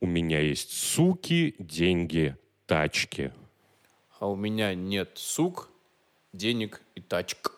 У 0.00 0.06
меня 0.06 0.40
есть 0.40 0.72
суки, 0.72 1.54
деньги, 1.58 2.36
тачки. 2.66 3.32
А 4.18 4.28
у 4.28 4.36
меня 4.36 4.74
нет 4.74 5.10
сук, 5.14 5.70
денег 6.32 6.82
и 6.94 7.00
тачек. 7.00 7.52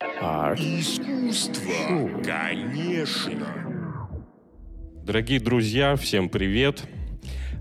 А 0.00 0.54
Искусство, 0.54 2.22
конечно. 2.24 3.46
Дорогие 5.04 5.40
друзья, 5.40 5.96
всем 5.96 6.28
привет. 6.28 6.84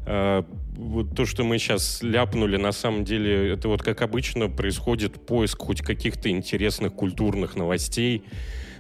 А, 0.06 0.46
Вот 0.76 1.16
то, 1.16 1.26
что 1.26 1.44
мы 1.44 1.60
сейчас 1.60 2.02
ляпнули, 2.02 2.58
на 2.58 2.72
самом 2.72 3.04
деле, 3.06 3.52
это 3.52 3.68
вот 3.68 3.84
как 3.84 4.02
обычно 4.02 4.50
происходит 4.50 5.26
поиск 5.26 5.60
хоть 5.62 5.82
каких-то 5.82 6.30
интересных 6.30 6.94
культурных 6.94 7.56
новостей. 7.56 8.24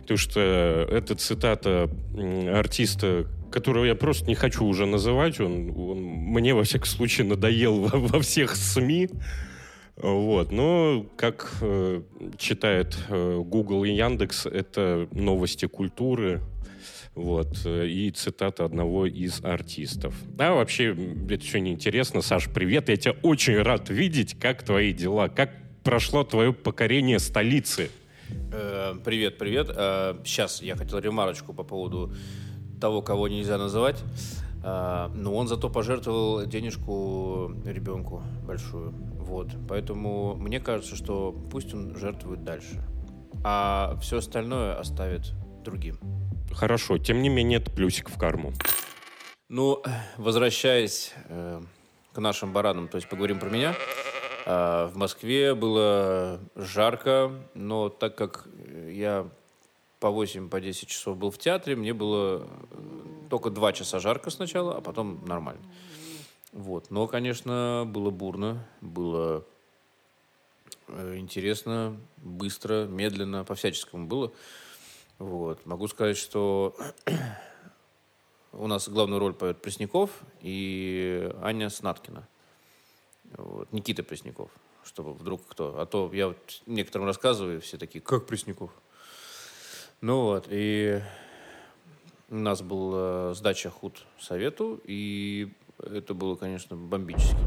Потому 0.02 0.18
что 0.18 0.40
это 0.40 1.16
цитата 1.16 1.90
м, 2.16 2.54
артиста, 2.54 3.28
которого 3.54 3.86
я 3.86 3.94
просто 3.94 4.26
не 4.26 4.34
хочу 4.34 4.66
уже 4.66 4.88
называть. 4.88 5.40
Он, 5.40 5.70
он 5.78 6.00
мне, 6.02 6.56
во 6.56 6.64
всяком 6.64 6.88
случае, 6.88 7.28
надоел 7.28 7.82
во, 7.82 8.00
во 8.00 8.20
всех 8.20 8.56
СМИ. 8.56 9.10
Вот. 9.96 10.52
Но, 10.52 11.06
как 11.16 11.54
э, 11.62 12.02
читает 12.40 12.98
э, 13.10 13.42
Google 13.46 13.84
и 13.84 13.92
Яндекс, 13.92 14.48
это 14.48 15.08
новости 15.12 15.68
культуры, 15.68 16.42
вот, 17.14 17.62
э, 17.66 17.88
и 17.88 18.10
цитата 18.10 18.66
одного 18.66 19.06
из 19.06 19.46
артистов. 19.46 20.16
А 20.40 20.56
вообще, 20.56 20.98
это 21.30 21.44
все 21.44 21.60
неинтересно. 21.60 22.24
Саш, 22.24 22.50
привет, 22.50 22.90
я 22.90 22.98
тебя 22.98 23.16
очень 23.22 23.62
рад 23.62 23.92
видеть. 23.92 24.36
Как 24.40 24.64
твои 24.64 24.94
дела? 24.94 25.28
Как 25.28 25.52
прошло 25.84 26.24
твое 26.24 26.54
покорение 26.54 27.20
столицы? 27.20 27.92
Э, 28.52 28.96
Привет, 29.06 29.38
привет. 29.38 29.68
Сейчас 30.26 30.64
я 30.64 30.76
хотел 30.76 30.98
ремарочку 30.98 31.54
по 31.54 31.64
поводу 31.64 32.12
того, 32.84 33.02
кого 33.02 33.30
нельзя 33.30 33.58
называть. 33.58 34.04
Э, 34.62 35.10
Но 35.16 35.34
он 35.34 35.48
зато 35.48 35.70
пожертвовал 35.70 36.46
денежку 36.46 37.54
ребенку 37.66 38.22
большую. 38.46 38.92
Вот. 38.92 39.48
Поэтому 39.70 40.36
мне 40.36 40.60
кажется, 40.60 40.98
что 40.98 41.32
пусть 41.50 41.74
он 41.74 41.96
жертвует 41.96 42.44
дальше. 42.44 42.84
А 43.46 43.98
все 44.02 44.18
остальное 44.18 44.78
оставит 44.78 45.32
другим. 45.64 45.98
Хорошо, 46.52 46.98
тем 46.98 47.22
не 47.22 47.30
менее, 47.30 47.60
это 47.60 47.72
плюсик 47.72 48.10
в 48.10 48.18
карму. 48.18 48.52
Ну, 49.50 49.82
возвращаясь 50.18 51.14
э, 51.30 51.62
к 52.12 52.20
нашим 52.20 52.52
баранам, 52.52 52.90
то 52.90 52.98
есть 52.98 53.08
поговорим 53.08 53.40
про 53.40 53.50
меня. 53.50 53.74
Э, 54.46 54.90
в 54.94 54.98
Москве 54.98 55.56
было 55.56 56.42
жарко, 56.56 57.32
но 57.54 57.88
так 57.88 58.16
как 58.16 58.46
я 58.90 59.26
по 60.04 60.10
8, 60.10 60.50
по 60.50 60.60
10 60.60 60.90
часов 60.90 61.16
был 61.16 61.32
в 61.32 61.38
театре, 61.38 61.78
мне 61.78 61.94
было 61.94 62.46
только 63.30 63.50
2 63.50 63.72
часа 63.72 64.00
жарко 64.00 64.32
сначала, 64.32 64.76
а 64.76 64.82
потом 64.82 65.24
нормально. 65.26 65.64
Вот. 66.52 66.92
Но, 66.92 67.08
конечно, 67.08 67.86
было 67.88 68.10
бурно, 68.10 68.68
было 68.82 69.46
э, 70.90 71.16
интересно, 71.16 71.98
быстро, 72.18 72.84
медленно, 72.84 73.46
по-всяческому 73.46 74.08
было. 74.08 74.34
Вот. 75.20 75.66
Могу 75.66 75.88
сказать, 75.88 76.18
что 76.18 76.76
у 78.52 78.68
нас 78.68 78.90
главную 78.90 79.22
роль 79.22 79.34
поет 79.34 79.62
Пресняков 79.62 80.12
и 80.42 81.32
Аня 81.42 81.70
Снаткина. 81.70 82.28
Вот. 83.38 83.72
Никита 83.72 84.04
Пресняков, 84.04 84.52
чтобы 84.84 85.14
вдруг 85.14 85.48
кто. 85.48 85.80
А 85.80 85.86
то 85.86 86.12
я 86.12 86.28
вот 86.28 86.62
некоторым 86.66 87.08
рассказываю, 87.08 87.62
все 87.62 87.78
такие, 87.78 88.02
как 88.02 88.26
Пресняков? 88.26 88.70
Ну 90.04 90.24
вот, 90.24 90.48
и 90.50 91.02
у 92.30 92.36
нас 92.36 92.62
была 92.62 93.34
сдача 93.36 93.70
худ 93.70 94.04
совету, 94.20 94.82
и 94.84 95.48
это 95.80 96.14
было, 96.14 96.36
конечно, 96.36 96.76
бомбически. 96.76 97.38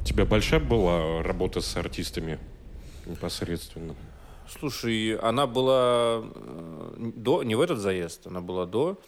У 0.00 0.04
тебя 0.04 0.24
большая 0.24 0.58
была 0.58 1.22
работа 1.22 1.60
с 1.60 1.76
артистами 1.76 2.40
непосредственно? 3.06 3.94
Слушай, 4.48 5.18
она 5.18 5.46
была 5.46 6.24
э, 6.24 7.10
до, 7.14 7.44
не 7.44 7.54
в 7.54 7.60
этот 7.60 7.78
заезд, 7.78 8.26
она 8.26 8.40
была 8.40 8.66
до. 8.66 8.98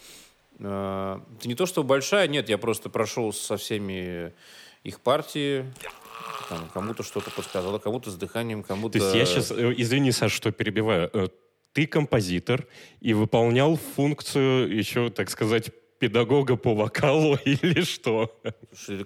Э, 0.60 1.18
Это 1.38 1.48
не 1.48 1.56
то, 1.56 1.66
что 1.66 1.82
большая, 1.82 2.28
нет, 2.28 2.48
я 2.48 2.56
просто 2.56 2.88
прошел 2.88 3.32
со 3.32 3.56
всеми 3.56 4.32
их 4.84 5.00
партии, 5.00 5.64
там, 6.48 6.68
кому-то 6.72 7.02
что-то 7.02 7.32
подсказал, 7.32 7.80
кому-то 7.80 8.12
с 8.12 8.14
дыханием, 8.14 8.62
кому-то... 8.62 9.00
То 9.00 9.04
есть 9.04 9.16
я 9.16 9.26
сейчас, 9.26 9.50
извини, 9.50 10.12
Саш, 10.12 10.30
что 10.30 10.52
перебиваю. 10.52 11.10
Э, 11.70 11.72
Ты 11.72 11.86
композитор 11.86 12.66
и 13.00 13.14
выполнял 13.14 13.76
функцию 13.76 14.76
еще, 14.76 15.10
так 15.10 15.30
сказать, 15.30 15.70
педагога 15.98 16.56
по 16.56 16.74
вокалу 16.74 17.36
или 17.44 17.82
что? 17.82 18.40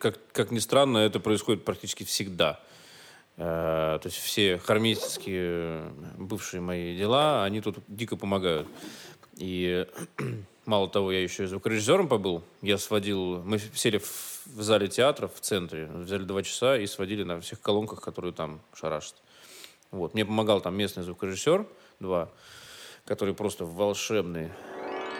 Как, 0.00 0.18
как 0.32 0.50
ни 0.50 0.60
странно, 0.60 0.98
это 0.98 1.20
происходит 1.20 1.64
практически 1.64 2.04
всегда. 2.04 2.60
Э, 3.36 3.98
То 4.00 4.06
есть 4.08 4.16
все 4.16 4.58
хармейские 4.58 5.92
бывшие 6.18 6.60
мои 6.60 6.96
дела, 6.96 7.44
они 7.44 7.60
тут 7.60 7.78
дико 7.88 8.16
помогают. 8.16 8.66
И 9.36 9.86
мало 10.66 10.88
того, 10.88 11.12
я 11.12 11.22
еще 11.22 11.44
и 11.44 11.46
звукорежиссером 11.46 12.08
побыл. 12.08 12.42
Я 12.62 12.78
сводил... 12.78 13.42
Мы 13.42 13.58
сели 13.74 13.98
в, 13.98 14.46
в 14.46 14.62
зале 14.62 14.88
театра 14.88 15.28
в 15.28 15.40
центре, 15.40 15.86
взяли 15.86 16.22
два 16.24 16.42
часа 16.42 16.78
и 16.78 16.86
сводили 16.86 17.24
на 17.24 17.40
всех 17.40 17.60
колонках, 17.60 18.00
которые 18.00 18.32
там 18.32 18.60
шарашат. 18.74 19.16
Вот. 19.94 20.12
Мне 20.14 20.24
помогал 20.24 20.60
там 20.60 20.76
местный 20.76 21.04
звукорежиссер, 21.04 21.66
два, 22.00 22.28
которые 23.04 23.34
просто 23.34 23.64
волшебные 23.64 24.50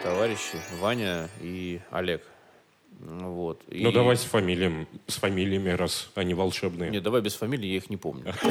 товарищи, 0.03 0.59
Ваня 0.81 1.29
и 1.41 1.79
Олег. 1.91 2.21
Вот. 2.99 3.61
Ну, 3.69 3.89
И- 3.89 3.93
давай 3.93 4.17
с 4.17 4.23
фамилиями, 4.23 4.85
с 5.07 5.15
фамилиями, 5.15 5.69
раз 5.69 6.09
они 6.15 6.33
волшебные. 6.33 6.89
Нет, 6.91 7.03
давай 7.03 7.21
без 7.21 7.35
фамилии, 7.35 7.67
я 7.67 7.77
их 7.77 7.89
не 7.89 7.97
помню. 7.97 8.33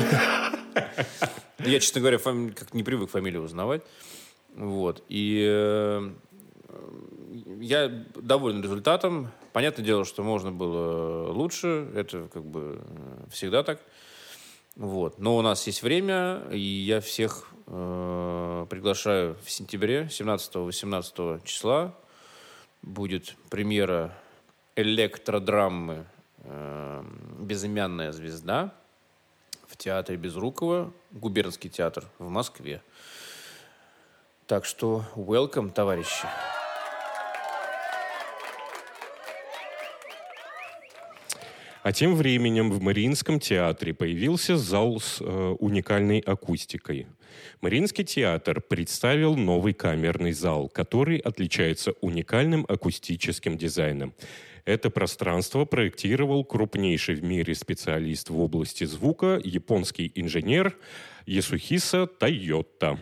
Я, 1.61 1.79
честно 1.81 2.01
говоря, 2.01 2.19
фами- 2.19 2.51
как 2.51 2.75
не 2.75 2.83
привык 2.83 3.11
фамилию 3.11 3.43
узнавать. 3.43 3.83
Вот. 4.57 5.03
И 5.09 5.47
э, 5.49 6.11
я 7.61 7.89
доволен 8.17 8.61
результатом. 8.63 9.31
Понятное 9.53 9.85
дело, 9.85 10.05
что 10.05 10.23
можно 10.23 10.51
было 10.53 11.33
лучше. 11.33 11.89
Это 11.95 12.29
как 12.33 12.45
бы 12.45 12.81
э, 12.83 13.25
всегда 13.31 13.63
так. 13.63 13.81
Вот. 14.77 15.19
Но 15.19 15.37
у 15.37 15.43
нас 15.43 15.67
есть 15.67 15.83
время, 15.83 16.43
и 16.51 16.59
я 16.59 17.01
всех 17.01 17.49
э, 17.67 18.67
приглашаю 18.69 19.37
в 19.45 19.51
сентябре, 19.51 20.09
17-18 20.11 21.45
числа. 21.45 21.95
Будет 22.83 23.37
премьера 23.51 24.13
электродрамы 24.77 26.07
э, 26.39 27.05
«Безымянная 27.39 28.13
звезда» 28.13 28.75
в 29.67 29.77
театре 29.77 30.19
Безрукова, 30.19 30.93
губернский 31.13 31.71
театр 31.71 32.05
в 32.19 32.29
Москве. 32.29 32.83
Так 34.47 34.65
что 34.65 35.05
welcome, 35.15 35.71
товарищи. 35.71 36.27
А 41.85 41.93
тем 41.93 42.15
временем 42.15 42.71
в 42.71 42.81
Мариинском 42.81 43.39
театре 43.39 43.93
появился 43.93 44.57
зал 44.57 45.01
с 45.01 45.21
э, 45.21 45.57
уникальной 45.59 46.19
акустикой. 46.21 47.07
Мариинский 47.61 48.05
театр 48.05 48.63
представил 48.63 49.37
новый 49.37 49.75
камерный 49.75 50.33
зал, 50.33 50.71
который 50.71 51.19
отличается 51.19 51.93
уникальным 52.01 52.65
акустическим 52.67 53.59
дизайном. 53.59 54.15
Это 54.65 54.89
пространство 54.89 55.67
проектировал 55.67 56.43
крупнейший 56.43 57.17
в 57.17 57.23
мире 57.23 57.55
специалист 57.55 58.31
в 58.31 58.41
области 58.41 58.85
звука, 58.85 59.39
японский 59.45 60.11
инженер 60.15 60.79
Ясухиса 61.27 62.07
Тойота. 62.07 62.99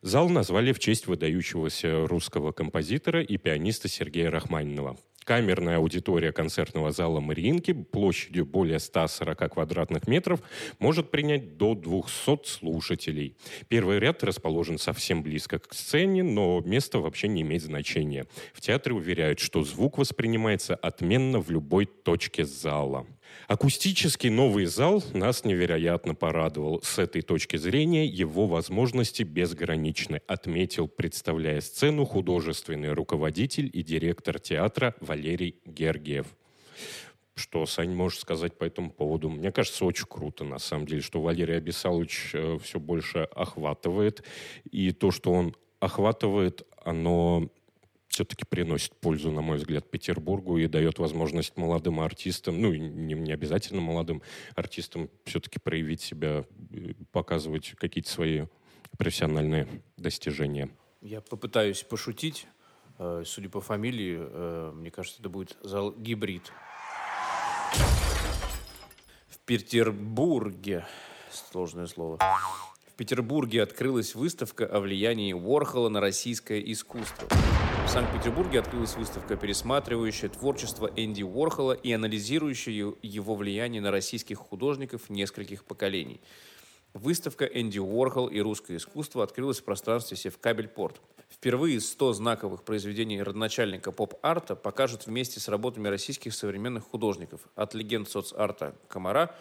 Зал 0.00 0.28
назвали 0.28 0.72
в 0.72 0.78
честь 0.78 1.08
выдающегося 1.08 2.06
русского 2.06 2.52
композитора 2.52 3.20
и 3.20 3.36
пианиста 3.36 3.88
Сергея 3.88 4.30
Рахманинова. 4.30 4.96
Камерная 5.24 5.76
аудитория 5.76 6.32
концертного 6.32 6.90
зала 6.90 7.20
Мариинки 7.20 7.72
площадью 7.72 8.44
более 8.44 8.78
140 8.78 9.52
квадратных 9.52 10.08
метров 10.08 10.40
может 10.78 11.10
принять 11.10 11.56
до 11.56 11.74
200 11.74 12.46
слушателей. 12.46 13.36
Первый 13.68 14.00
ряд 14.00 14.24
расположен 14.24 14.78
совсем 14.78 15.22
близко 15.22 15.58
к 15.60 15.72
сцене, 15.72 16.24
но 16.24 16.60
место 16.60 16.98
вообще 16.98 17.28
не 17.28 17.42
имеет 17.42 17.62
значения. 17.62 18.26
В 18.52 18.60
театре 18.60 18.94
уверяют, 18.94 19.38
что 19.38 19.62
звук 19.62 19.98
воспринимается 19.98 20.74
отменно 20.74 21.38
в 21.40 21.50
любой 21.50 21.86
точке 21.86 22.44
зала. 22.44 23.06
Акустический 23.48 24.30
новый 24.30 24.66
зал 24.66 25.02
нас 25.12 25.44
невероятно 25.44 26.14
порадовал. 26.14 26.80
С 26.82 26.98
этой 26.98 27.22
точки 27.22 27.56
зрения 27.56 28.06
его 28.06 28.46
возможности 28.46 29.22
безграничны, 29.22 30.22
отметил, 30.26 30.88
представляя 30.88 31.60
сцену, 31.60 32.04
художественный 32.04 32.92
руководитель 32.92 33.70
и 33.72 33.82
директор 33.82 34.38
театра 34.38 34.94
Валерий 35.00 35.56
Гергиев. 35.66 36.26
Что, 37.34 37.64
Сань, 37.64 37.94
можешь 37.94 38.20
сказать 38.20 38.58
по 38.58 38.64
этому 38.64 38.90
поводу? 38.90 39.30
Мне 39.30 39.50
кажется, 39.52 39.84
очень 39.86 40.06
круто, 40.06 40.44
на 40.44 40.58
самом 40.58 40.86
деле, 40.86 41.00
что 41.00 41.22
Валерий 41.22 41.56
Абисалович 41.56 42.30
э, 42.34 42.58
все 42.62 42.78
больше 42.78 43.20
охватывает. 43.20 44.22
И 44.70 44.92
то, 44.92 45.10
что 45.10 45.32
он 45.32 45.56
охватывает, 45.80 46.66
оно 46.84 47.48
все-таки 48.12 48.44
приносит 48.44 48.94
пользу, 48.94 49.30
на 49.30 49.40
мой 49.40 49.56
взгляд, 49.56 49.90
Петербургу 49.90 50.58
и 50.58 50.66
дает 50.66 50.98
возможность 50.98 51.56
молодым 51.56 51.98
артистам, 52.00 52.60
ну, 52.60 52.72
не, 52.74 53.14
не 53.14 53.32
обязательно 53.32 53.80
молодым 53.80 54.22
артистам, 54.54 55.08
все-таки 55.24 55.58
проявить 55.58 56.02
себя, 56.02 56.44
э, 56.70 56.92
показывать 57.10 57.74
какие-то 57.78 58.10
свои 58.10 58.44
профессиональные 58.98 59.66
достижения. 59.96 60.68
Я 61.00 61.22
попытаюсь 61.22 61.82
пошутить. 61.82 62.46
Э, 62.98 63.22
судя 63.24 63.48
по 63.48 63.62
фамилии, 63.62 64.18
э, 64.20 64.72
мне 64.74 64.90
кажется, 64.90 65.20
это 65.20 65.30
будет 65.30 65.56
зал 65.62 65.92
«Гибрид». 65.92 66.52
В 69.26 69.38
Петербурге, 69.46 70.86
сложное 71.30 71.86
слово, 71.86 72.18
в 72.86 72.92
Петербурге 72.94 73.62
открылась 73.62 74.14
выставка 74.14 74.66
о 74.66 74.80
влиянии 74.80 75.32
Уорхола 75.32 75.88
на 75.88 76.00
российское 76.00 76.60
искусство. 76.60 77.26
В 77.84 77.88
Санкт-Петербурге 77.88 78.60
открылась 78.60 78.96
выставка, 78.96 79.36
пересматривающая 79.36 80.28
творчество 80.28 80.90
Энди 80.96 81.22
Уорхола 81.22 81.72
и 81.72 81.92
анализирующая 81.92 82.94
его 83.02 83.34
влияние 83.34 83.82
на 83.82 83.90
российских 83.90 84.38
художников 84.38 85.10
нескольких 85.10 85.64
поколений. 85.64 86.20
Выставка 86.94 87.44
«Энди 87.44 87.78
Уорхол 87.78 88.28
и 88.28 88.40
русское 88.40 88.76
искусство» 88.76 89.24
открылась 89.24 89.60
в 89.60 89.64
пространстве 89.64 90.16
Севкабель-Порт. 90.16 91.00
Впервые 91.30 91.80
100 91.80 92.12
знаковых 92.12 92.62
произведений 92.62 93.22
родоначальника 93.22 93.92
поп-арта 93.92 94.54
покажут 94.54 95.06
вместе 95.06 95.40
с 95.40 95.48
работами 95.48 95.88
российских 95.88 96.34
современных 96.34 96.84
художников 96.84 97.40
от 97.56 97.74
легенд 97.74 98.08
соцарта 98.08 98.74
Комара 98.88 99.34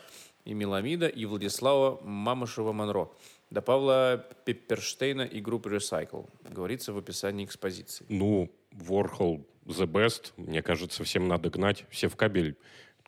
и 0.46 0.54
Меламида 0.54 1.08
и 1.08 1.26
Владислава 1.26 2.00
Мамышева-Монро 2.02 3.10
до 3.52 3.62
Павла 3.62 4.26
Пепперштейна 4.46 5.24
и 5.24 5.42
группы 5.42 5.70
Recycle. 5.70 6.28
Говорится 6.50 6.94
в 6.94 6.98
описании 6.98 7.46
экспозиции. 7.46 8.06
Ну, 8.10 8.50
Warhol 8.72 9.46
the 9.66 9.86
best. 9.86 10.32
Мне 10.38 10.64
кажется, 10.64 11.04
всем 11.04 11.28
надо 11.28 11.50
гнать. 11.50 11.86
Все 11.90 12.08
в 12.08 12.16
кабель. 12.16 12.56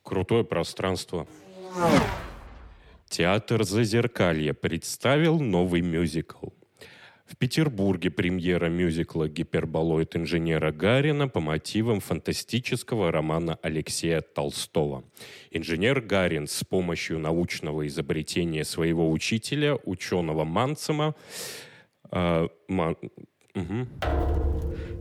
Крутое 0.03 0.43
пространство. 0.43 1.27
Театр 3.07 3.63
Зазеркалья 3.63 4.53
представил 4.53 5.39
новый 5.39 5.81
мюзикл. 5.81 6.49
В 7.25 7.37
Петербурге 7.37 8.11
премьера 8.11 8.67
мюзикла 8.67 9.29
«Гиперболоид 9.29 10.15
инженера 10.17 10.71
Гарина» 10.71 11.29
по 11.29 11.39
мотивам 11.39 12.01
фантастического 12.01 13.11
романа 13.11 13.57
Алексея 13.61 14.21
Толстого. 14.21 15.05
Инженер 15.49 16.01
Гарин 16.01 16.47
с 16.47 16.63
помощью 16.65 17.19
научного 17.19 17.87
изобретения 17.87 18.65
своего 18.65 19.09
учителя, 19.09 19.77
ученого 19.85 20.43
Манцема, 20.43 21.15
э, 22.11 22.47
ман, 22.67 22.97
угу, 23.55 23.87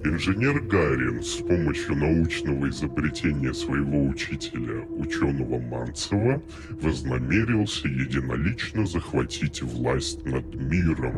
Инженер 0.05 0.61
Гарин 0.63 1.23
с 1.23 1.37
помощью 1.37 1.95
научного 1.95 2.69
изобретения 2.69 3.55
своего 3.55 4.09
учителя, 4.09 4.85
ученого 4.97 5.61
Манцева, 5.61 6.43
вознамерился 6.81 7.87
единолично 7.87 8.85
захватить 8.85 9.63
власть 9.63 10.25
над 10.27 10.45
миром. 10.57 11.15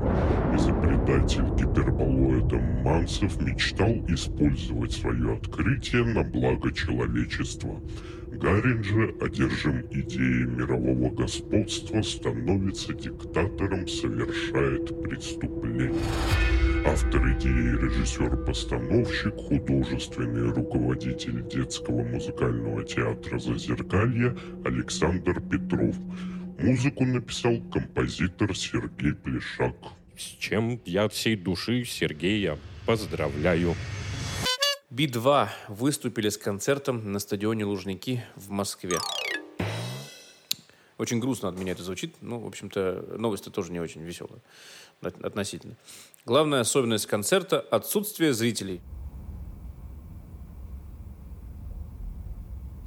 Изобретатель 0.54 1.46
гиперболоида 1.56 2.58
Манцев 2.84 3.40
мечтал 3.40 4.04
использовать 4.06 4.92
свое 4.92 5.32
открытие 5.32 6.04
на 6.04 6.22
благо 6.22 6.70
человечества. 6.70 7.80
Гарин 8.32 8.84
же, 8.84 9.14
одержим 9.18 9.86
идеей 9.92 10.44
мирового 10.44 11.08
господства, 11.08 12.02
становится 12.02 12.92
диктатором, 12.92 13.88
совершает 13.88 15.02
преступление. 15.02 15.94
Автор 16.86 17.32
идеи, 17.32 17.76
режиссер-постановщик, 17.80 19.34
художественный 19.36 20.52
руководитель 20.52 21.42
детского 21.48 22.02
музыкального 22.02 22.84
театра 22.84 23.38
«Зазеркалье» 23.38 24.36
Александр 24.66 25.40
Петров. 25.40 25.96
Музыку 26.58 27.04
написал 27.06 27.56
композитор 27.72 28.54
Сергей 28.54 29.14
Плешак. 29.14 29.74
с 30.16 30.22
чем 30.38 30.80
я 30.84 31.04
от 31.04 31.14
всей 31.14 31.36
души 31.36 31.84
Сергея 31.84 32.58
поздравляю. 32.86 33.74
Би-2 34.90 35.48
выступили 35.68 36.28
с 36.28 36.36
концертом 36.36 37.10
на 37.12 37.18
стадионе 37.18 37.64
Лужники 37.64 38.22
в 38.36 38.50
Москве. 38.50 38.98
Очень 40.98 41.18
грустно 41.18 41.48
от 41.48 41.58
меня 41.58 41.72
это 41.72 41.82
звучит. 41.82 42.14
Ну, 42.20 42.38
в 42.38 42.46
общем-то, 42.46 43.16
новость 43.18 43.50
тоже 43.52 43.72
не 43.72 43.80
очень 43.80 44.02
веселая 44.02 44.40
от- 45.02 45.20
относительно. 45.24 45.74
Главная 46.24 46.60
особенность 46.60 47.06
концерта– 47.06 47.60
отсутствие 47.70 48.32
зрителей. 48.32 48.80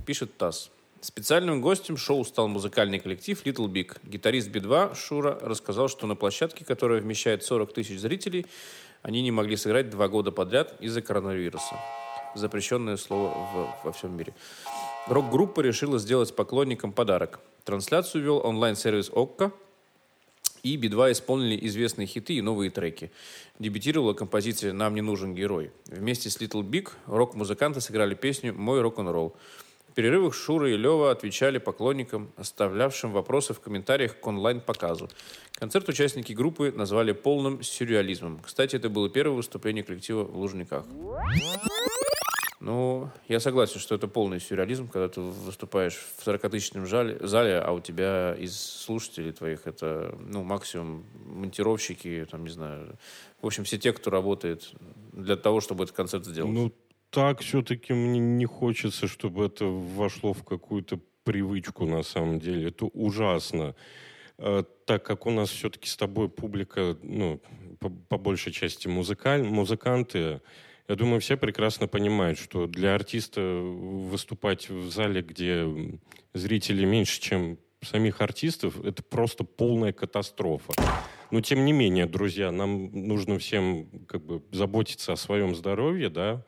Пишет 0.05 0.37
ТАСС. 0.37 0.71
Специальным 1.01 1.61
гостем 1.61 1.95
шоу 1.97 2.23
стал 2.23 2.47
музыкальный 2.47 2.99
коллектив 2.99 3.41
Little 3.45 3.67
Big. 3.67 3.97
Гитарист 4.03 4.49
Би-2 4.49 4.95
Шура 4.95 5.37
рассказал, 5.41 5.89
что 5.89 6.07
на 6.07 6.15
площадке, 6.15 6.65
которая 6.65 7.01
вмещает 7.01 7.43
40 7.43 7.73
тысяч 7.73 7.99
зрителей, 7.99 8.45
они 9.03 9.21
не 9.21 9.31
могли 9.31 9.55
сыграть 9.57 9.89
два 9.89 10.07
года 10.07 10.31
подряд 10.31 10.75
из-за 10.81 11.01
коронавируса. 11.01 11.75
Запрещенное 12.35 12.97
слово 12.97 13.29
в- 13.29 13.85
во 13.85 13.91
всем 13.91 14.15
мире. 14.17 14.33
Рок-группа 15.07 15.61
решила 15.61 15.99
сделать 15.99 16.35
поклонникам 16.35 16.91
подарок. 16.93 17.39
Трансляцию 17.67 18.23
вел 18.23 18.41
онлайн-сервис 18.45 19.11
ОККО, 19.13 19.51
и 20.63 20.77
Би-2 20.77 21.11
исполнили 21.11 21.67
известные 21.67 22.07
хиты 22.07 22.35
и 22.35 22.41
новые 22.41 22.71
треки. 22.71 23.11
Дебютировала 23.59 24.13
композиция 24.13 24.71
«Нам 24.71 24.95
не 24.95 25.01
нужен 25.01 25.35
герой». 25.35 25.71
Вместе 25.87 26.29
с 26.29 26.37
Little 26.37 26.63
Big 26.63 26.91
рок-музыканты 27.07 27.81
сыграли 27.81 28.15
песню 28.15 28.53
«Мой 28.53 28.79
рок-н-ролл». 28.79 29.35
В 29.89 29.93
перерывах 29.95 30.33
Шура 30.33 30.71
и 30.71 30.77
Лева 30.77 31.11
отвечали 31.11 31.57
поклонникам, 31.57 32.31
оставлявшим 32.37 33.11
вопросы 33.11 33.53
в 33.53 33.59
комментариях 33.59 34.17
к 34.17 34.25
онлайн-показу. 34.25 35.09
Концерт 35.51 35.89
участники 35.89 36.31
группы 36.31 36.71
назвали 36.73 37.11
полным 37.11 37.61
сюрреализмом. 37.61 38.39
Кстати, 38.45 38.77
это 38.77 38.87
было 38.87 39.09
первое 39.09 39.35
выступление 39.35 39.83
коллектива 39.83 40.23
в 40.23 40.37
Лужниках. 40.37 40.85
Ну, 42.59 43.11
я 43.27 43.39
согласен, 43.39 43.79
что 43.79 43.93
это 43.93 44.07
полный 44.07 44.39
сюрреализм, 44.39 44.87
когда 44.87 45.07
ты 45.09 45.21
выступаешь 45.21 45.93
в 45.95 46.27
40-тысячном 46.27 46.87
зале, 46.87 47.59
а 47.59 47.71
у 47.71 47.79
тебя 47.79 48.35
из 48.39 48.59
слушателей 48.59 49.31
твоих 49.31 49.67
это, 49.67 50.15
ну, 50.19 50.43
максимум 50.43 51.05
монтировщики, 51.25 52.25
там, 52.29 52.45
не 52.45 52.49
знаю, 52.49 52.97
в 53.41 53.45
общем, 53.45 53.63
все 53.63 53.77
те, 53.77 53.93
кто 53.93 54.09
работает 54.09 54.71
для 55.13 55.35
того, 55.35 55.61
чтобы 55.61 55.83
этот 55.83 55.95
концерт 55.95 56.25
сделать. 56.25 56.51
Ну, 56.51 56.71
так 57.11 57.41
все-таки 57.41 57.93
мне 57.93 58.19
не 58.19 58.45
хочется, 58.45 59.07
чтобы 59.07 59.45
это 59.45 59.65
вошло 59.65 60.33
в 60.33 60.43
какую-то 60.43 60.99
привычку, 61.23 61.85
на 61.85 62.03
самом 62.03 62.39
деле. 62.39 62.69
Это 62.69 62.85
ужасно. 62.85 63.75
Э, 64.39 64.63
Так 64.85 65.03
как 65.03 65.25
у 65.25 65.31
нас 65.31 65.49
все-таки 65.49 65.87
с 65.87 65.95
тобой 65.95 66.29
публика, 66.29 66.97
ну, 67.03 67.39
по, 67.79 67.89
по 67.89 68.17
большей 68.17 68.51
части 68.51 68.87
музыкаль, 68.87 69.43
музыканты, 69.43 70.41
я 70.87 70.95
думаю, 70.95 71.19
все 71.19 71.37
прекрасно 71.37 71.87
понимают, 71.87 72.39
что 72.39 72.67
для 72.67 72.95
артиста 72.95 73.41
выступать 73.41 74.69
в 74.69 74.89
зале, 74.89 75.21
где 75.21 75.65
зрителей 76.33 76.85
меньше, 76.85 77.19
чем 77.19 77.57
самих 77.81 78.21
артистов, 78.21 78.83
это 78.83 79.03
просто 79.03 79.43
полная 79.43 79.93
катастрофа. 79.93 80.73
Но 81.29 81.41
тем 81.41 81.65
не 81.65 81.73
менее, 81.73 82.05
друзья, 82.05 82.51
нам 82.51 82.89
нужно 83.07 83.37
всем 83.37 83.87
как 84.07 84.23
бы 84.25 84.41
заботиться 84.51 85.13
о 85.13 85.17
своем 85.17 85.55
здоровье, 85.55 86.09
да, 86.09 86.45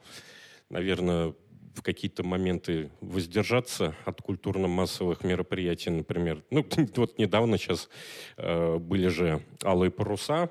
наверное, 0.69 1.33
в 1.75 1.81
какие-то 1.81 2.23
моменты 2.23 2.91
воздержаться 2.99 3.95
от 4.05 4.21
культурно-массовых 4.21 5.23
мероприятий, 5.23 5.89
например. 5.89 6.43
Ну, 6.49 6.65
вот 6.95 7.17
недавно 7.17 7.57
сейчас 7.57 7.89
э, 8.37 8.77
были 8.77 9.07
же 9.07 9.41
«Алые 9.63 9.91
паруса», 9.91 10.49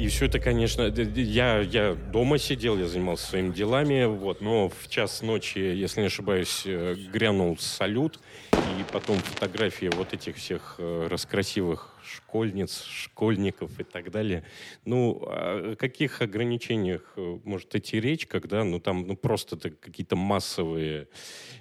и 0.00 0.08
все 0.08 0.26
это, 0.26 0.40
конечно, 0.40 0.82
я, 0.82 1.58
я 1.58 1.94
дома 1.94 2.38
сидел, 2.38 2.78
я 2.78 2.86
занимался 2.86 3.26
своими 3.26 3.52
делами, 3.52 4.06
вот, 4.06 4.40
но 4.40 4.70
в 4.70 4.88
час 4.88 5.20
ночи, 5.20 5.58
если 5.58 6.00
не 6.00 6.06
ошибаюсь, 6.06 6.62
э, 6.64 6.94
грянул 7.12 7.58
салют, 7.58 8.18
и 8.52 8.92
потом 8.92 9.18
фотографии 9.18 9.90
вот 9.94 10.14
этих 10.14 10.36
всех 10.36 10.76
э, 10.78 11.06
раскрасивых 11.10 11.89
школьниц, 12.04 12.84
школьников 12.84 13.78
и 13.78 13.84
так 13.84 14.10
далее. 14.10 14.44
Ну, 14.84 15.22
о 15.26 15.76
каких 15.76 16.22
ограничениях 16.22 17.02
э, 17.16 17.38
может 17.44 17.74
идти 17.74 18.00
речь, 18.00 18.26
когда, 18.26 18.64
ну, 18.64 18.80
там, 18.80 19.06
ну, 19.06 19.16
просто 19.16 19.56
какие-то 19.56 20.16
массовые, 20.16 21.08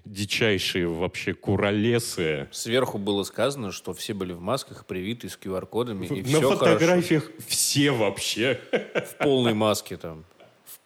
дичайшие 0.05 0.87
вообще 0.87 1.33
куролесы, 1.33 2.47
Сверху 2.51 2.97
было 2.97 3.23
сказано, 3.23 3.71
что 3.71 3.93
все 3.93 4.13
были 4.13 4.33
в 4.33 4.41
масках, 4.41 4.85
привиты 4.85 5.29
с 5.29 5.37
QR-кодами, 5.37 6.05
и 6.05 6.21
на 6.21 6.23
все 6.23 6.41
хорошо. 6.41 6.57
фотографиях 6.57 7.31
все 7.47 7.91
вообще. 7.91 8.59
В 8.71 9.17
полной 9.23 9.53
маске 9.53 9.97
там. 9.97 10.25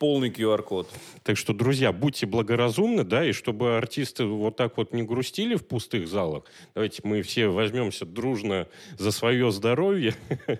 Полный 0.03 0.29
QR-код. 0.31 0.89
Так 1.23 1.37
что, 1.37 1.53
друзья, 1.53 1.93
будьте 1.93 2.25
благоразумны, 2.25 3.05
да, 3.05 3.25
и 3.25 3.31
чтобы 3.31 3.77
артисты 3.77 4.25
вот 4.25 4.57
так 4.57 4.75
вот 4.75 4.91
не 4.91 5.01
грустили 5.01 5.55
в 5.55 5.65
пустых 5.65 6.09
залах, 6.09 6.43
давайте 6.75 6.99
мы 7.05 7.21
все 7.21 7.47
возьмемся 7.47 8.05
дружно 8.05 8.67
за 8.97 9.13
свое 9.13 9.49
здоровье 9.49 10.13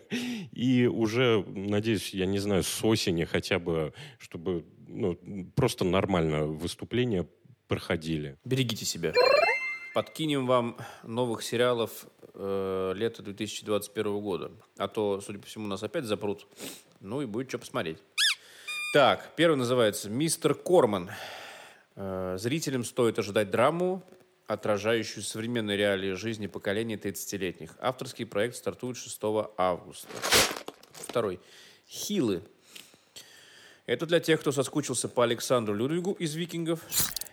и 0.54 0.86
уже, 0.86 1.44
надеюсь, 1.46 2.14
я 2.14 2.26
не 2.26 2.40
знаю, 2.40 2.64
с 2.64 2.86
осени 2.86 3.26
хотя 3.26 3.60
бы, 3.60 3.92
чтобы 4.18 4.64
ну, 4.88 5.20
просто 5.58 5.84
нормально 5.84 6.46
выступления 6.46 7.28
проходили. 7.68 8.38
Берегите 8.46 8.86
себя. 8.86 9.12
Подкинем 9.94 10.48
вам 10.48 10.78
новых 11.04 11.44
сериалов 11.44 12.08
э, 12.34 12.94
лета 12.96 13.22
2021 13.22 14.22
года. 14.22 14.52
А 14.78 14.88
то, 14.88 15.20
судя 15.20 15.40
по 15.40 15.48
всему, 15.48 15.68
нас 15.68 15.84
опять 15.84 16.06
запрут. 16.06 16.48
Ну 17.02 17.22
и 17.22 17.26
будет 17.26 17.50
что 17.50 17.60
посмотреть. 17.60 17.98
Так, 18.94 19.32
первый 19.36 19.56
называется 19.56 20.08
«Мистер 20.08 20.54
Корман». 20.54 21.10
Э, 21.96 22.36
зрителям 22.38 22.84
стоит 22.84 23.18
ожидать 23.18 23.50
драму, 23.50 24.04
отражающую 24.46 25.24
современные 25.24 25.76
реалии 25.78 26.12
жизни 26.12 26.46
поколения 26.46 26.96
30-летних. 26.96 27.76
Авторский 27.80 28.28
проект 28.28 28.56
стартует 28.56 28.98
6 28.98 29.20
августа. 29.58 30.10
Второй. 30.92 31.40
«Хилы». 31.90 32.44
Это 33.88 34.06
для 34.06 34.20
тех, 34.20 34.40
кто 34.42 34.52
соскучился 34.52 35.10
по 35.10 35.24
Александру 35.24 35.74
Людвигу 35.74 36.12
из 36.12 36.36
«Викингов» 36.36 36.82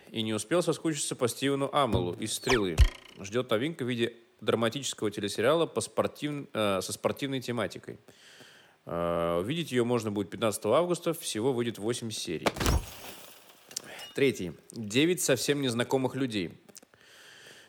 и 0.09 0.23
не 0.23 0.33
успел 0.33 0.63
соскучиться 0.63 1.15
по 1.15 1.27
Стивену 1.27 1.69
Амелу 1.71 2.13
из 2.13 2.33
«Стрелы». 2.33 2.75
Ждет 3.19 3.51
новинка 3.51 3.83
в 3.83 3.87
виде 3.87 4.15
драматического 4.39 5.11
телесериала 5.11 5.67
по 5.67 5.81
спортив... 5.81 6.47
э, 6.53 6.79
со 6.81 6.91
спортивной 6.91 7.39
тематикой. 7.39 7.99
Э, 8.85 9.39
увидеть 9.39 9.71
ее 9.71 9.83
можно 9.83 10.11
будет 10.11 10.29
15 10.29 10.65
августа, 10.65 11.13
всего 11.13 11.53
выйдет 11.53 11.77
8 11.77 12.09
серий. 12.11 12.47
Третий. 14.15 14.53
Девять 14.71 15.21
совсем 15.21 15.61
незнакомых 15.61 16.15
людей. 16.15 16.51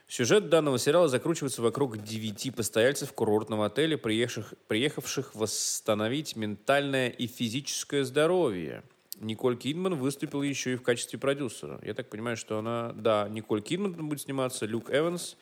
Сюжет 0.09 0.51
данного 0.51 0.79
сериала 0.79 1.09
закручивается 1.09 1.63
вокруг 1.63 2.03
девяти 2.03 2.51
постояльцев 2.51 3.13
курортного 3.13 3.67
отеля, 3.67 3.97
приехавших, 3.97 4.55
приехавших 4.69 5.35
восстановить 5.35 6.37
ментальное 6.37 7.09
и 7.09 7.27
физическое 7.27 8.05
здоровье. 8.05 8.83
Николь 9.21 9.57
Кидман 9.57 9.95
выступила 9.95 10.43
еще 10.43 10.73
и 10.73 10.77
в 10.77 10.83
качестве 10.83 11.19
продюсера. 11.19 11.81
Я 11.83 11.95
так 11.95 12.11
понимаю, 12.11 12.37
что 12.37 12.59
она... 12.59 12.93
Да, 12.93 13.29
Николь 13.31 13.63
Кидман 13.63 13.93
будет 13.95 14.21
сниматься, 14.21 14.67
Люк 14.67 14.91
Эванс, 14.91 15.37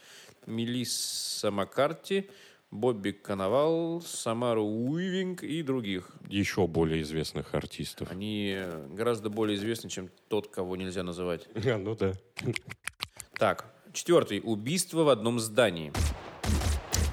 Мелисса 0.47 1.51
Маккарти, 1.51 2.29
Бобби 2.71 3.11
Коновал, 3.11 4.01
Самару 4.01 4.65
Уивинг 4.65 5.43
и 5.43 5.63
других. 5.63 6.09
Еще 6.29 6.67
более 6.69 7.03
известных 7.03 7.55
артистов. 7.55 8.09
Они 8.11 8.57
гораздо 8.91 9.29
более 9.29 9.57
известны, 9.57 9.91
чем 9.91 10.09
тот, 10.29 10.49
кого 10.49 10.77
нельзя 10.77 11.03
называть. 11.03 11.49
А, 11.67 11.79
ну 11.79 11.97
да. 11.97 12.13
Так, 13.39 13.75
четвертый. 13.93 14.41
Убийство 14.43 15.03
в 15.03 15.09
одном 15.09 15.41
здании. 15.41 15.93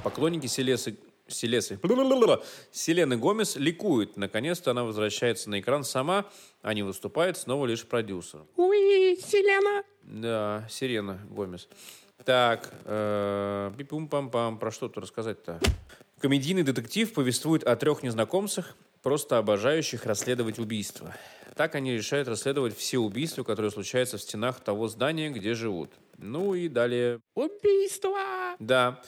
Поклонники 0.03 0.45
Селесы 0.47 0.97
Селесы. 1.27 1.79
Селены 2.71 3.17
Гомес 3.17 3.55
ликуют. 3.55 4.17
Наконец-то 4.17 4.71
она 4.71 4.83
возвращается 4.83 5.49
на 5.49 5.59
экран 5.59 5.83
сама, 5.83 6.25
а 6.61 6.73
не 6.73 6.83
выступает 6.83 7.37
снова 7.37 7.65
лишь 7.65 7.85
продюсер. 7.85 8.45
Уи, 8.55 9.15
Селена! 9.15 9.83
Да, 10.03 10.67
Сирена 10.69 11.19
Гомес. 11.29 11.67
Так, 12.25 12.73
э, 12.85 13.71
пипум-пам-пам, 13.77 14.57
про 14.57 14.71
что 14.71 14.87
тут 14.87 15.03
рассказать-то? 15.03 15.59
Комедийный 16.19 16.63
детектив 16.63 17.13
повествует 17.13 17.63
о 17.63 17.75
трех 17.75 18.03
незнакомцах, 18.03 18.75
просто 19.03 19.37
обожающих 19.37 20.05
расследовать 20.05 20.59
убийства. 20.59 21.15
Так 21.55 21.75
они 21.75 21.93
решают 21.93 22.27
расследовать 22.27 22.75
все 22.75 22.97
убийства, 22.97 23.43
которые 23.43 23.71
случаются 23.71 24.17
в 24.17 24.21
стенах 24.21 24.59
того 24.59 24.87
здания, 24.87 25.29
где 25.29 25.53
живут. 25.53 25.91
Ну 26.17 26.53
и 26.53 26.67
далее... 26.67 27.19
Убийство! 27.35 28.55
Да. 28.59 29.01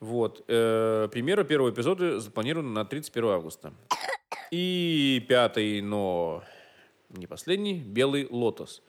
Вот. 0.00 0.44
Э, 0.48 1.08
премьера 1.10 1.44
первого 1.44 1.70
эпизода 1.70 2.20
запланирована 2.20 2.70
на 2.70 2.84
31 2.84 3.30
августа. 3.30 3.72
И 4.50 5.24
пятый, 5.28 5.80
но 5.80 6.44
не 7.08 7.26
последний, 7.26 7.80
«Белый 7.80 8.26
лотос». 8.30 8.82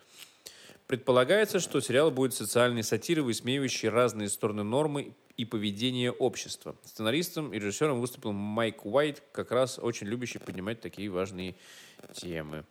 Предполагается, 0.88 1.60
что 1.60 1.82
сериал 1.82 2.12
будет 2.12 2.34
социальной 2.34 2.84
сатирой, 2.84 3.24
высмеивающей 3.24 3.90
разные 3.90 4.30
стороны 4.30 4.64
нормы 4.64 5.16
и 5.36 5.44
поведения 5.44 6.12
общества. 6.12 6.76
Сценаристом 6.84 7.54
и 7.54 7.58
режиссером 7.58 8.00
выступил 8.00 8.34
Майк 8.34 8.86
Уайт, 8.86 9.24
как 9.32 9.52
раз 9.52 9.80
очень 9.80 10.06
любящий 10.06 10.38
поднимать 10.38 10.82
такие 10.82 11.10
важные 11.10 11.56
темы. 12.14 12.66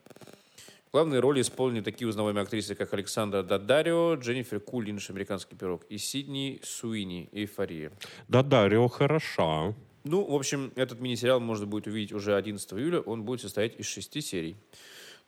Главные 0.93 1.19
роли 1.19 1.41
исполнили 1.41 1.83
такие 1.83 2.07
узнаваемые 2.07 2.45
актрисы, 2.45 2.77
как 2.77 2.95
Александра 2.95 3.43
Дадарио, 3.43 4.15
Дженнифер 4.15 4.61
Кулинш, 4.61 5.11
«Американский 5.11 5.57
пирог» 5.57 5.85
и 5.89 5.99
Сидни 5.99 6.61
Суини, 6.63 7.29
«Эйфория». 7.33 7.91
Да, 8.29 8.45
Дарио 8.45 8.87
хороша. 8.87 9.75
Ну, 10.05 10.25
в 10.25 10.35
общем, 10.37 10.73
этот 10.77 11.01
мини-сериал 11.01 11.41
можно 11.41 11.67
будет 11.67 11.89
увидеть 11.89 12.13
уже 12.13 12.37
11 12.37 12.75
июля. 12.75 13.01
Он 13.01 13.25
будет 13.25 13.41
состоять 13.41 13.77
из 13.81 13.87
шести 13.87 14.21
серий. 14.21 14.57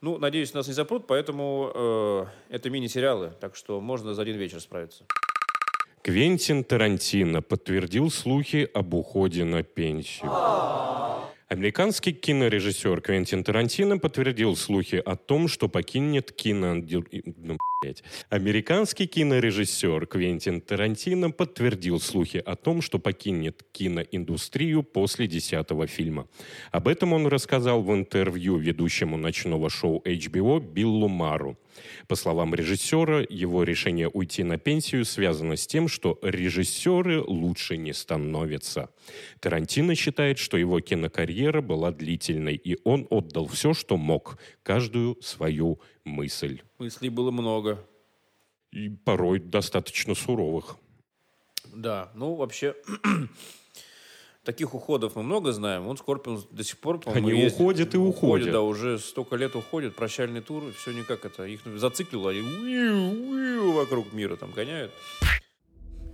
Ну, 0.02 0.18
надеюсь, 0.18 0.52
нас 0.54 0.68
не 0.68 0.74
запрут, 0.74 1.06
поэтому 1.06 1.72
э, 1.74 2.26
это 2.50 2.68
мини-сериалы, 2.68 3.32
так 3.40 3.56
что 3.56 3.80
можно 3.80 4.14
за 4.14 4.22
один 4.22 4.36
вечер 4.36 4.60
справиться. 4.60 5.04
Квентин 6.02 6.62
Тарантино 6.64 7.42
подтвердил 7.42 8.10
слухи 8.10 8.68
об 8.74 8.94
уходе 8.94 9.44
на 9.44 9.62
пенсию. 9.62 10.30
Американский 11.48 12.12
кинорежиссер 12.12 13.00
Квентин 13.00 13.44
Тарантино 13.44 13.98
подтвердил 13.98 14.56
слухи 14.56 14.96
о 14.96 15.14
том, 15.14 15.46
что 15.46 15.68
покинет 15.68 16.32
кино... 16.32 16.74
ну. 16.74 17.56
Американский 18.30 19.06
кинорежиссер 19.06 20.06
Квентин 20.06 20.60
Тарантино 20.60 21.30
подтвердил 21.30 22.00
слухи 22.00 22.38
о 22.38 22.56
том, 22.56 22.82
что 22.82 22.98
покинет 22.98 23.62
киноиндустрию 23.70 24.82
после 24.82 25.28
десятого 25.28 25.86
фильма. 25.86 26.26
Об 26.72 26.88
этом 26.88 27.12
он 27.12 27.28
рассказал 27.28 27.80
в 27.80 27.94
интервью 27.94 28.56
ведущему 28.56 29.16
ночного 29.16 29.70
шоу 29.70 30.02
HBO 30.04 30.58
Биллу 30.58 31.06
Мару. 31.06 31.56
По 32.08 32.16
словам 32.16 32.54
режиссера, 32.54 33.24
его 33.28 33.62
решение 33.62 34.08
уйти 34.08 34.42
на 34.44 34.58
пенсию 34.58 35.04
связано 35.04 35.56
с 35.56 35.66
тем, 35.66 35.88
что 35.88 36.18
режиссеры 36.22 37.20
лучше 37.20 37.76
не 37.76 37.92
становятся. 37.92 38.90
Тарантино 39.40 39.94
считает, 39.94 40.38
что 40.38 40.56
его 40.56 40.80
кинокарьера 40.80 41.60
была 41.60 41.90
длительной, 41.92 42.54
и 42.56 42.78
он 42.84 43.06
отдал 43.10 43.46
все, 43.46 43.74
что 43.74 43.96
мог, 43.96 44.38
каждую 44.62 45.20
свою 45.22 45.80
мысль. 46.04 46.62
Мыслей 46.78 47.10
было 47.10 47.30
много. 47.30 47.84
И 48.72 48.88
порой 48.88 49.40
достаточно 49.40 50.14
суровых. 50.14 50.76
Да, 51.74 52.10
ну 52.14 52.34
вообще 52.34 52.74
таких 54.46 54.74
уходов 54.74 55.16
мы 55.16 55.22
много 55.22 55.52
знаем. 55.52 55.82
Вот 55.82 55.98
Скорпион 55.98 56.42
до 56.50 56.64
сих 56.64 56.78
пор, 56.78 57.00
по-моему, 57.00 57.28
Они 57.28 57.40
есть. 57.40 57.56
уходят 57.56 57.94
и 57.94 57.98
уходят. 57.98 58.52
Да, 58.52 58.62
уже 58.62 58.98
столько 58.98 59.36
лет 59.36 59.54
уходят, 59.56 59.94
прощальный 59.94 60.40
тур, 60.40 60.62
и 60.68 60.72
все 60.72 60.92
никак 60.92 61.24
это. 61.24 61.44
Их 61.44 61.60
зациклило, 61.76 62.30
уиу-уиу 62.30 63.72
вокруг 63.72 64.12
мира 64.12 64.36
там 64.36 64.52
гоняют. 64.52 64.92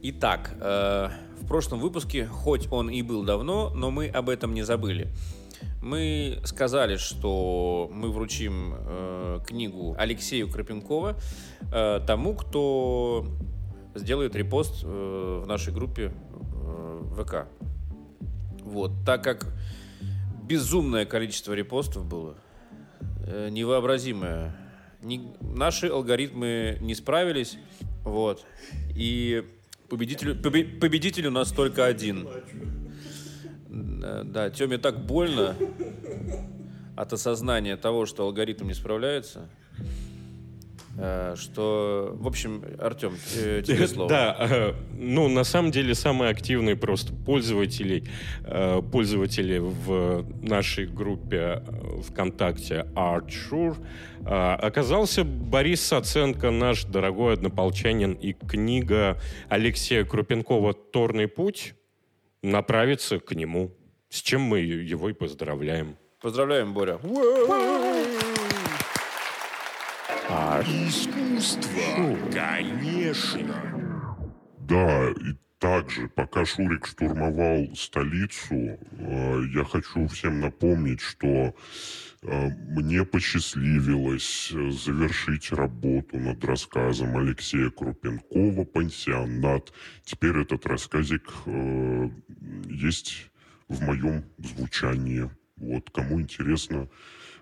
Итак, 0.04 0.50
э, 0.60 1.08
в 1.40 1.46
прошлом 1.46 1.78
выпуске, 1.78 2.26
хоть 2.26 2.66
он 2.72 2.90
и 2.90 3.02
был 3.02 3.22
давно, 3.22 3.70
но 3.70 3.90
мы 3.92 4.08
об 4.08 4.28
этом 4.28 4.52
не 4.54 4.62
забыли. 4.62 5.08
Мы 5.80 6.40
сказали, 6.44 6.96
что 6.96 7.88
мы 7.92 8.10
вручим 8.10 8.74
э, 8.76 9.38
книгу 9.46 9.94
Алексею 9.96 10.50
Крапенкова 10.50 11.16
э, 11.72 12.00
тому, 12.04 12.34
кто 12.34 13.26
сделает 13.94 14.34
репост 14.34 14.82
э, 14.82 15.40
в 15.44 15.46
нашей 15.46 15.72
группе 15.72 16.12
э, 16.12 17.14
ВК. 17.22 17.46
Вот, 18.64 18.92
так 19.04 19.22
как 19.24 19.46
безумное 20.44 21.04
количество 21.04 21.52
репостов 21.52 22.04
было, 22.06 22.36
э, 23.26 23.48
невообразимое. 23.50 24.54
Не- 25.02 25.32
наши 25.40 25.88
алгоритмы 25.88 26.78
не 26.80 26.94
справились, 26.94 27.58
вот, 28.04 28.44
и 28.94 29.44
победитель, 29.88 30.32
побе- 30.32 30.78
победитель 30.78 31.26
у 31.26 31.30
нас 31.30 31.50
только 31.50 31.86
один. 31.86 32.28
Да, 33.68 34.22
да, 34.22 34.50
Теме 34.50 34.78
так 34.78 35.04
больно 35.04 35.56
от 36.96 37.12
осознания 37.12 37.76
того, 37.76 38.06
что 38.06 38.24
алгоритм 38.24 38.66
не 38.68 38.74
справляется, 38.74 39.40
э, 39.40 39.61
что, 41.36 42.10
в 42.14 42.26
общем, 42.26 42.62
Артем, 42.78 43.12
те- 43.32 43.62
тебе 43.62 43.86
слово. 43.86 44.08
Да, 44.10 44.36
э, 44.40 44.72
ну 44.92 45.28
на 45.28 45.44
самом 45.44 45.70
деле 45.70 45.94
самые 45.94 46.30
активные 46.30 46.76
просто 46.76 47.14
пользователи, 47.14 48.04
э, 48.44 48.82
пользователи 48.92 49.58
в 49.58 50.24
нашей 50.42 50.86
группе 50.86 51.62
э, 51.66 52.00
ВКонтакте 52.02 52.86
Artsure 52.94 53.76
э, 54.20 54.24
оказался 54.26 55.24
Борис 55.24 55.80
Саценко, 55.80 56.50
наш 56.50 56.84
дорогой 56.84 57.34
однополчанин, 57.34 58.12
и 58.12 58.34
книга 58.34 59.18
Алексея 59.48 60.04
Крупенкова 60.04 60.74
«Торный 60.74 61.26
путь» 61.28 61.74
направится 62.42 63.18
к 63.18 63.32
нему, 63.34 63.70
с 64.10 64.20
чем 64.20 64.42
мы 64.42 64.58
его 64.60 65.08
и 65.08 65.12
поздравляем. 65.14 65.96
Поздравляем, 66.20 66.72
Боря. 66.74 66.98
Искусство, 70.62 72.18
конечно. 72.32 73.54
Да, 74.60 75.10
и 75.10 75.34
также, 75.58 76.08
пока 76.08 76.44
Шурик 76.44 76.86
штурмовал 76.86 77.74
столицу, 77.74 78.54
э, 78.54 79.42
я 79.54 79.64
хочу 79.64 80.06
всем 80.06 80.40
напомнить, 80.40 81.00
что 81.00 81.26
э, 81.26 82.48
мне 82.68 83.04
посчастливилось 83.04 84.50
завершить 84.50 85.52
работу 85.52 86.18
над 86.18 86.44
рассказом 86.44 87.16
Алексея 87.16 87.70
Крупенкова 87.70 88.64
«Пансионат». 88.64 89.72
Теперь 90.04 90.38
этот 90.38 90.66
рассказик 90.66 91.28
э, 91.46 92.10
есть 92.68 93.30
в 93.68 93.82
моем 93.82 94.24
звучании. 94.38 95.28
Вот, 95.56 95.90
кому 95.90 96.20
интересно, 96.20 96.88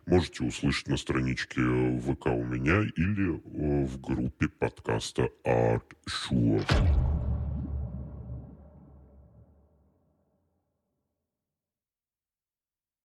можете 0.07 0.45
услышать 0.45 0.88
на 0.88 0.97
страничке 0.97 1.61
ВК 1.61 2.26
у 2.26 2.45
меня 2.45 2.83
или 2.97 3.40
в 3.45 4.00
группе 4.00 4.49
подкаста 4.49 5.28
Art 5.45 5.85
Sure. 6.09 7.20